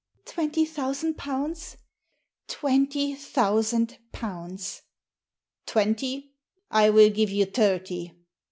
[0.25, 1.77] "Twenty thousand pounds?""
[2.47, 4.81] Twenty thousand pounds!""
[5.67, 6.33] Twenty?
[6.71, 8.09] I will give you thirty